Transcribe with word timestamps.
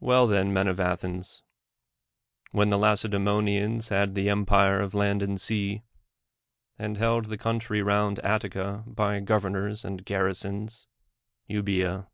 Well 0.00 0.26
then, 0.26 0.52
men 0.52 0.66
of 0.66 0.80
Athens— 0.80 1.44
when 2.50 2.68
the 2.68 2.76
Lacedae 2.76 3.18
monians 3.18 3.90
had 3.90 4.16
the 4.16 4.28
empire 4.28 4.80
of 4.80 4.92
land 4.92 5.22
and 5.22 5.40
sea, 5.40 5.84
and 6.80 6.96
held 6.96 7.26
the 7.26 7.38
country 7.38 7.80
round 7.80 8.18
Attica 8.24 8.82
by 8.88 9.20
governors 9.20 9.84
and 9.84 10.04
gar 10.04 10.24
risons, 10.24 10.86
Euboca. 11.48 12.08